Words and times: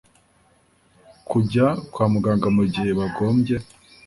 kujya 1.29 1.65
kwa 1.91 2.05
muganga 2.13 2.47
mu 2.55 2.63
gihe 2.73 2.91
bagombye 2.99 3.55